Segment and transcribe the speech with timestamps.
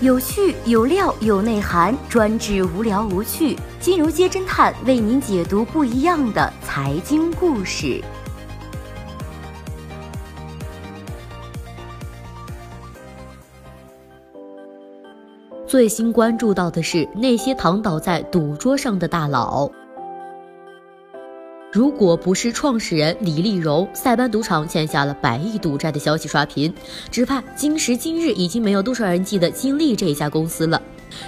[0.00, 3.58] 有趣有料有内涵，专治无聊无趣。
[3.80, 8.00] 金融街侦探为您解读不一样的财经故事。
[15.66, 19.68] 最新关注到的是那些躺倒在赌桌上的大佬。
[21.70, 26.72] 如果不是创始人李立荣塞班赌场欠下了百亿赌债的消息刷屏，
[27.10, 30.80] 只怕今时今日已经没有多少人记得金立这一家公司了。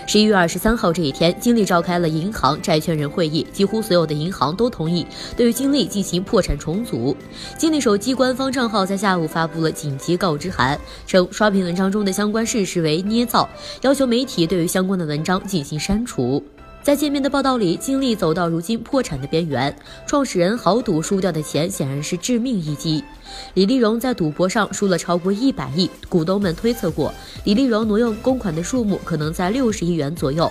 [0.07, 5.07] 十一月二十三号这一天，金立召开了银行债权人会议，几乎所有的银行都同意
[5.37, 7.15] 对于金立进行破产重组。
[7.59, 13.47] 金立手机官方账号在下午发布了紧急告知函，称刷屏文章中的相关事实为捏造，
[13.83, 16.43] 要求媒体对于相关的文章进行删除。
[16.83, 19.77] 在见面的报道里，金立走到如今破产的边缘，
[20.07, 23.05] 创始人豪赌输掉的钱显然是致命一击。
[23.53, 27.13] 李丽荣在赌博上输了超过一百亿，股东们推测过，
[27.45, 30.51] 李丽荣挪用公款的数目可能在六十亿元左右。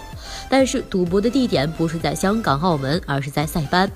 [0.50, 3.92] 但是赌博的地点不是在香港、澳门，而是在塞班。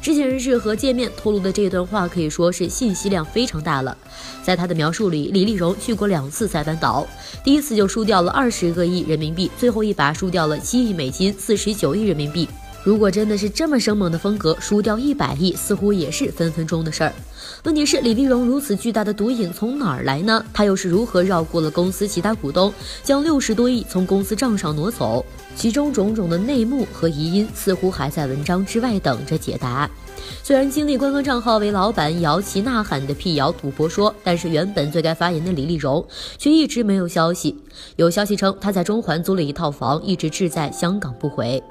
[0.00, 3.96] 知情人士和界面透露的这段话可以说是信息量非常大了。
[4.42, 7.06] 在他的描述里，李丽荣去过两次塞班岛，
[7.44, 12.48] 第一次就输掉了二十个亿人民币，最后一把输掉了七亿美金，四十九亿人民币。
[12.84, 17.12] 如果真的是这么生猛的风格，输掉一百亿似乎也是分分钟的事儿。
[17.64, 20.42] 问题是李丽荣如此巨大的毒瘾从哪儿来呢？
[20.54, 25.24] 她又是如何绕过了公司其他股东，将六十多亿从公司账上挪走？
[25.54, 29.90] 其中种种的内幕和疑因似乎还在文章之外等着解答。
[30.42, 36.06] 虽然经历官方账号为老板摇旗呐喊的辟谣赌博说，但是原本最该发言的李丽荣
[36.38, 37.56] 却一直没有消息。
[37.96, 41.62] 有消息称他在中环租了一套房，一直滞在香港不回。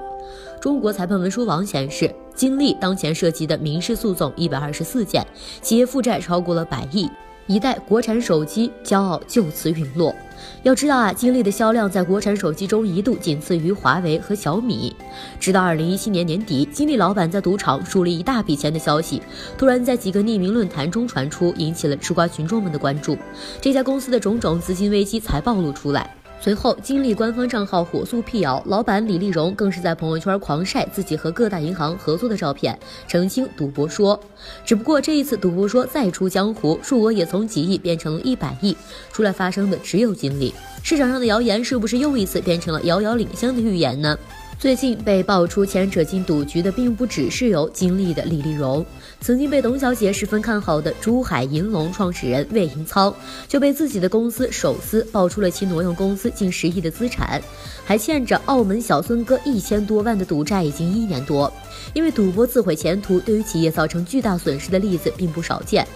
[0.60, 5.24] 中国裁判文书网显示，金立当前涉及的民事诉讼一百二十四件，
[5.62, 7.08] 企业负债超过了百亿，
[7.46, 10.14] 一代国产手机骄傲就此陨落。
[10.62, 14.94] 要知道啊，金立的销量在国产手机中一度仅次于华为和小米。
[15.38, 19.22] 直到二零一七年年底，金立老板在赌场输了一大笔钱的消息，
[19.56, 23.16] 突然在几个匿名论坛中传出，引起了吃瓜群众们的关注。
[23.60, 26.14] 这家公司的种种资金危机才暴露出来。
[26.40, 32.78] 随后，金立官方账号火速辟谣，老板李立荣更是在朋友圈狂晒自己和各大银行合作的照片，
[33.08, 34.18] 澄清赌博说。
[34.64, 38.76] 只不过这一次赌博说再出江湖，数额也从几亿变成了一百亿，
[39.12, 40.54] 出来发声的只有金立。
[40.82, 44.16] 市场上的谣言是不是又一次变成了遥遥领先的预言呢？
[44.58, 48.84] 最近被爆出牵扯进赌局的，并不只是有经历的李丽荣，
[49.20, 53.14] 曾经被董小姐十分看好的珠海银隆创始人魏银仓，
[53.46, 57.40] 就被自己的公司手撕爆出了其挪用公司近十亿的资产，
[57.84, 61.52] 还欠着澳门小孙哥一千多万的赌债，已经一年多。
[61.94, 65.86] 因为赌博自毁前途，对于企业造成巨大损失的例子并不少见。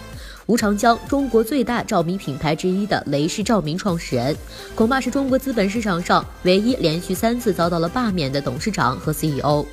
[0.47, 4.36] 吴长江，中国最大照明品牌之一的雷士照明创始人，
[4.75, 9.64] 恐怕是中国资本市场上唯一连续三次遭到了罢免的董事长和 CEO。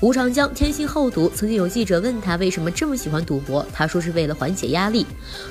[0.00, 5.06] 吴长江天性好赌，曾经有记者问他为什么这么喜欢赌博，他说是为了缓解压力。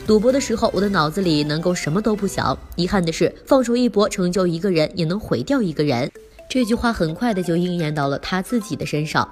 [0.08, 2.58] 赌博的时候，我的脑子里能够什么都不想。
[2.76, 6.12] 遗憾的是，放手一搏，成就一个人，也能毁掉一个人。
[6.50, 9.30] 这句话很快的就应验到了他自己的身上。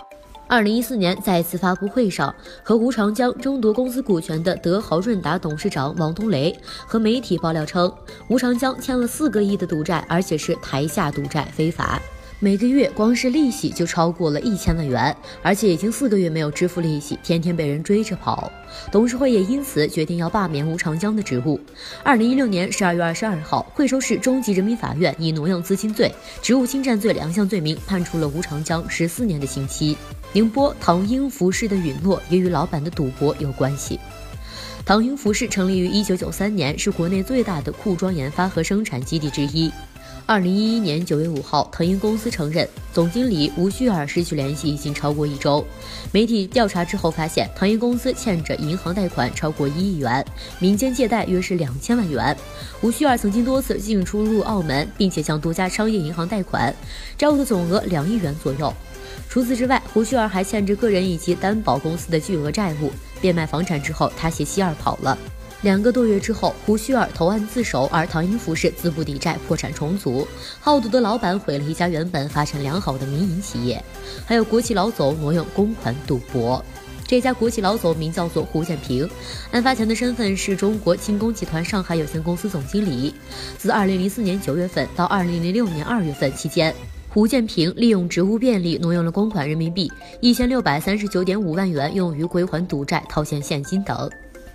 [0.49, 2.33] 二零一四年，在一次发布会上，
[2.63, 7.93] 和吴长江争夺公司股权的德豪润达董事长王东雷和媒体爆料称，
[8.29, 12.01] 吴长江欠了四个亿的赌债，而且是台下赌债非法。
[12.41, 18.49] 每个月光是利息就超过了一千万元，而且已经四个月没有支付利息，天天被人追着跑。
[18.89, 21.59] 董事会也因此决定要罢免吴长江的职务。
[22.01, 26.09] 二零一六年十二月二十二号，惠州市中级人民法院以挪用资金罪、
[26.41, 29.97] 职务侵占罪两项罪名，判处了吴长江十四年的刑期。
[30.31, 33.99] 宁波唐英服饰的陨落也与老板的赌博有关系。
[34.85, 39.69] 唐英服饰成立于一九九三年，是国内最大的裤装研发和生产基地之一。
[40.29, 45.65] 二零一一年九月五号，腾英公司承认总经理吴旭尔失去联系已经超过一周。
[46.11, 50.23] 媒体调查之后发现，腾英公司欠着银行贷款超过一亿元，
[50.59, 52.37] 民间借贷约是两千万元。
[52.81, 56.71] 吴旭尔曾经多次进出入澳门，并且向多家商业银行贷款，
[57.17, 58.71] 债务的总额两亿元左右。
[59.27, 62.91] 除此之外，胡旭儿还欠着个人以及担保公司的巨额债务。
[63.19, 65.17] 变卖房产之后，他携妻儿跑了。
[65.61, 70.25] 两个多月之后，胡须尔投案自首，而唐英服饰资不抵债，破产重组。
[70.61, 73.83] 好赌的老板毁了一家原本发展良好的民营企业。
[74.25, 76.63] 还有国企老总挪用公款赌博。
[77.05, 79.09] 这家国企老总名叫做胡建平，
[79.51, 83.13] 案发前的身份是中国轻工集团上海有限公司总经理。
[83.57, 86.73] 自2004年9月份到2006年2月份期间，
[87.09, 89.91] 胡建平利用职务便利挪用了公款人民币
[90.21, 94.09] 一千六百三十九点五万元，用于归还赌债、套现现金等。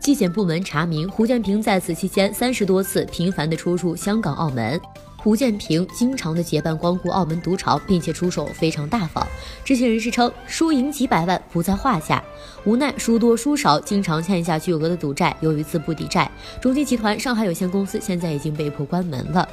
[0.05, 4.79] 纪检部门查明，胡建平在此期间三十多次频繁的出入香港、澳门。
[5.17, 9.27] 胡建平经常的结伴光顾澳门赌场，并且出手非常大方。
[9.65, 12.23] 知情人士称，输赢几百万不在话下。
[12.67, 15.35] 无奈输多输少，经常欠下巨额的赌债。
[15.41, 16.31] 由于资不抵债，
[16.61, 19.49] 中金集团上海有限公司现在已经被迫关门了。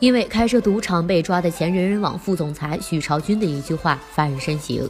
[0.00, 4.88] 因为开设赌场被抓的前人人网副总裁许朝军的一句话发人深省：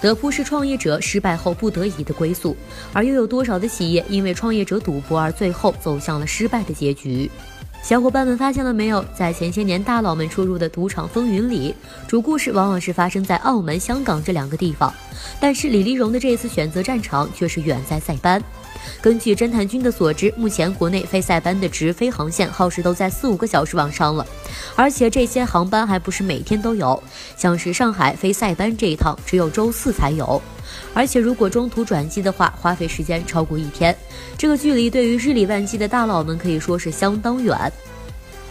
[0.00, 2.56] 德扑是创业者失败后不得已的归宿，
[2.92, 7.30] 而又有多少的企业因为创业者赌博而最后走向了失败的结局？
[7.80, 9.04] 小伙伴们发现了没有？
[9.14, 11.72] 在前些年大佬们出入的赌场风云里，
[12.08, 14.92] 主故事往往是发生在澳门、香港这两个地方，
[15.40, 18.42] 但是李丽蓉的这次选择战场却是远在塞班。
[19.00, 24.26] 根据侦探君的所知，目前国内飞塞班的直飞航线耗时都在四五个小时往上了，
[24.74, 27.02] 而且这些航班还不是每天都有，
[27.36, 30.40] 像是上海飞塞班这一趟只有周四才有，
[30.94, 33.96] 而且如果中途转机的话，花费时间超过一天，
[34.36, 37.56] 这个距离对于日理万机的大佬们可以说是相当远。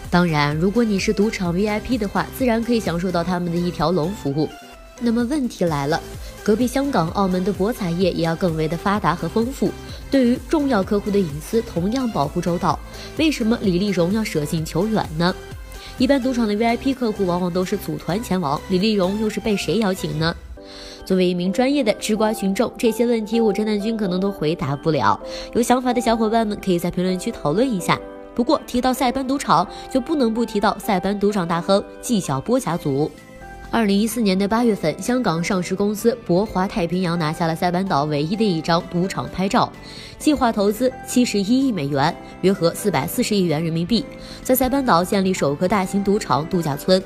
[0.09, 4.49] 当然，如果你是赌场 VIP 的话，自然可以享受到他们的一条龙服务。
[4.99, 6.01] 那么问题来了，
[6.43, 9.69] 隔壁香港、澳门的博彩业也要更为的发达和丰富，
[10.09, 12.79] 对于重要客户的隐私同样保护周到。
[13.17, 15.35] 为什么李丽蓉要舍近求远呢？
[15.97, 20.35] 一般赌场的 VIP 客户往往都是组团前往，李丽蓉又是被谁邀请呢？
[21.05, 25.19] 作为一名专业的吃瓜群众，这些问题我侦探君可能都回答不了。
[25.53, 27.99] 有想法的小伙伴们可以在评论区讨论一下。
[28.35, 33.09] 不过提到塞班赌场，就不能不提到塞班赌场大亨纪晓波家族。
[33.69, 39.71] 二零一四年的八月份，香港上市公司博华太平洋拿下了塞班岛唯一的一张赌场拍照，
[40.17, 44.05] 计划投资七十一亿美元，约合四百四十亿元人民币，
[44.41, 47.01] 在塞班岛建立首个大型赌场度假村。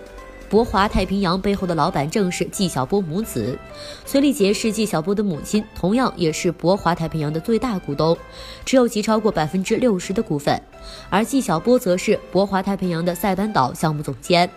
[0.49, 3.57] 博华太平洋背后的老板正是纪晓波母子，
[4.05, 8.15] 崔丽杰是纪晓波的母亲，同样也是博华太平洋的最大股东，
[8.65, 10.61] 持有其超过百分之六十的股份，
[11.09, 14.47] 而纪晓波则是博华太平洋的塞班岛项目总监。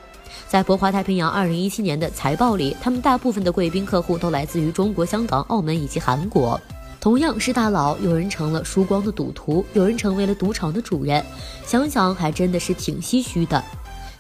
[0.49, 6.61] 在博华太平洋二零一七年的财报里，他们大部分的贵宾客户都来自于中国香港、澳门以及韩国。
[7.01, 11.23] 同样是大佬，有人成了输光的赌徒，有人成为了赌场的主人，
[11.67, 13.63] 想想还真的是挺唏嘘的。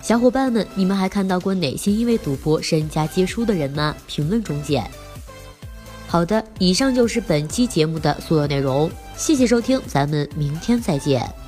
[0.02, 3.96] 小伙伴们，你们还看到过哪些因为赌博身家皆输的人吗？
[4.06, 4.84] 评论中见。
[6.06, 11.43] 好的，以上就是本期节目的所有内容，谢谢收听，咱们明天再见。